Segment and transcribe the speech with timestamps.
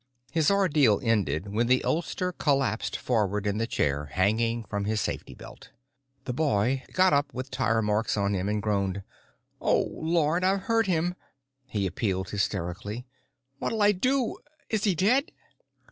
[0.31, 5.35] His ordeal ended when the oldster collapsed forward in the chair, hanging from his safety
[5.35, 5.69] belt.
[6.25, 9.03] The boy got up with tire marks on him and groaned:
[9.61, 10.43] "Oh, lord!
[10.43, 11.13] I've hurt him."
[11.67, 13.05] He appealed hysterically:
[13.59, 14.37] "What'll I do?
[14.71, 15.31] Is he dead?"